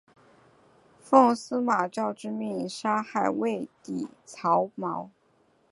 [0.99, 5.07] 奉司马昭之命弑害魏帝曹髦。